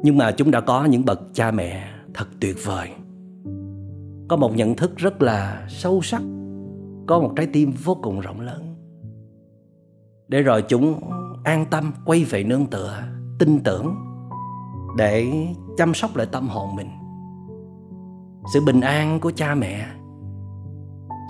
Nhưng 0.02 0.16
mà 0.18 0.30
chúng 0.30 0.50
đã 0.50 0.60
có 0.60 0.84
những 0.84 1.04
bậc 1.04 1.20
cha 1.32 1.50
mẹ 1.50 1.88
thật 2.14 2.26
tuyệt 2.40 2.56
vời 2.64 2.88
có 4.28 4.36
một 4.36 4.56
nhận 4.56 4.76
thức 4.76 4.96
rất 4.96 5.22
là 5.22 5.66
sâu 5.68 6.02
sắc. 6.02 6.22
Có 7.06 7.20
một 7.20 7.32
trái 7.36 7.46
tim 7.46 7.72
vô 7.84 7.94
cùng 8.02 8.20
rộng 8.20 8.40
lớn. 8.40 8.74
Để 10.28 10.42
rồi 10.42 10.62
chúng 10.62 11.00
an 11.44 11.66
tâm 11.70 11.92
quay 12.04 12.24
về 12.24 12.44
nương 12.44 12.66
tựa, 12.66 13.02
tin 13.38 13.60
tưởng, 13.64 13.94
để 14.96 15.26
chăm 15.76 15.94
sóc 15.94 16.16
lại 16.16 16.26
tâm 16.32 16.48
hồn 16.48 16.76
mình. 16.76 16.88
Sự 18.54 18.60
bình 18.66 18.80
an 18.80 19.20
của 19.20 19.32
cha 19.36 19.54
mẹ, 19.54 19.86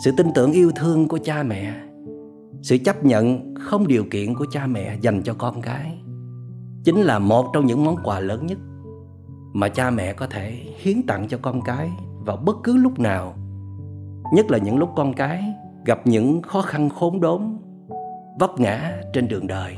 sự 0.05 0.11
tin 0.17 0.27
tưởng 0.35 0.53
yêu 0.53 0.73
thương 0.77 1.09
của 1.09 1.19
cha 1.25 1.43
mẹ, 1.43 1.75
sự 2.63 2.79
chấp 2.85 3.05
nhận 3.05 3.55
không 3.61 3.87
điều 3.87 4.05
kiện 4.11 4.35
của 4.35 4.47
cha 4.53 4.67
mẹ 4.67 4.99
dành 5.01 5.23
cho 5.23 5.35
con 5.39 5.63
cái 5.63 5.99
chính 6.85 6.97
là 6.97 7.19
một 7.19 7.47
trong 7.53 7.67
những 7.67 7.85
món 7.85 7.97
quà 8.05 8.21
lớn 8.21 8.47
nhất 8.47 8.59
mà 9.53 9.69
cha 9.69 9.91
mẹ 9.91 10.13
có 10.13 10.27
thể 10.27 10.51
hiến 10.79 11.03
tặng 11.07 11.29
cho 11.29 11.39
con 11.43 11.63
cái 11.63 11.91
vào 12.27 12.37
bất 12.37 12.57
cứ 12.65 12.77
lúc 12.77 12.99
nào. 12.99 13.35
Nhất 14.35 14.51
là 14.51 14.59
những 14.59 14.79
lúc 14.79 14.89
con 14.97 15.13
cái 15.15 15.55
gặp 15.85 15.99
những 16.05 16.43
khó 16.43 16.63
khăn 16.63 16.89
khốn 16.89 17.21
đốn, 17.21 17.43
vấp 18.41 18.51
ngã 18.61 19.01
trên 19.13 19.29
đường 19.29 19.47
đời. 19.47 19.77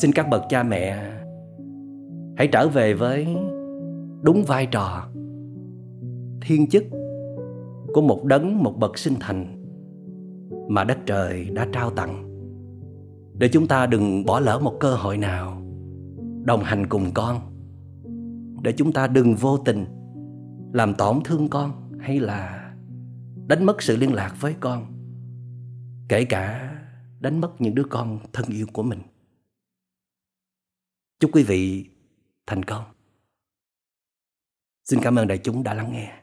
Xin 0.00 0.12
các 0.12 0.30
bậc 0.30 0.42
cha 0.48 0.62
mẹ 0.62 1.12
hãy 2.36 2.48
trở 2.52 2.68
về 2.68 2.94
với 2.94 3.36
đúng 4.22 4.44
vai 4.46 4.66
trò, 4.66 5.06
thiên 6.40 6.68
chức 6.68 6.84
của 7.94 8.02
một 8.02 8.24
đấng, 8.24 8.62
một 8.62 8.78
bậc 8.78 8.98
sinh 8.98 9.14
thành 9.20 9.46
mà 10.68 10.84
đất 10.84 10.98
trời 11.06 11.50
đã 11.50 11.66
trao 11.72 11.90
tặng. 11.90 12.26
Để 13.38 13.48
chúng 13.52 13.66
ta 13.66 13.86
đừng 13.86 14.24
bỏ 14.24 14.40
lỡ 14.40 14.58
một 14.62 14.74
cơ 14.80 14.94
hội 14.94 15.18
nào 15.18 15.62
đồng 16.44 16.60
hành 16.62 16.86
cùng 16.86 17.04
con. 17.14 17.36
Để 18.62 18.72
chúng 18.72 18.92
ta 18.92 19.06
đừng 19.06 19.34
vô 19.34 19.56
tình 19.56 19.84
làm 20.72 20.94
tổn 20.94 21.20
thương 21.24 21.48
con 21.48 21.98
hay 22.00 22.20
là 22.20 22.72
đánh 23.46 23.66
mất 23.66 23.82
sự 23.82 23.96
liên 23.96 24.14
lạc 24.14 24.34
với 24.40 24.54
con? 24.60 24.86
Kể 26.08 26.24
cả 26.24 26.76
đánh 27.20 27.40
mất 27.40 27.52
những 27.58 27.74
đứa 27.74 27.84
con 27.90 28.18
thân 28.32 28.46
yêu 28.48 28.66
của 28.72 28.82
mình. 28.82 29.02
Chúc 31.20 31.30
quý 31.34 31.42
vị 31.42 31.90
thành 32.46 32.62
công. 32.62 32.84
Xin 34.84 35.00
cảm 35.02 35.18
ơn 35.18 35.28
đại 35.28 35.38
chúng 35.38 35.62
đã 35.62 35.74
lắng 35.74 35.92
nghe. 35.92 36.19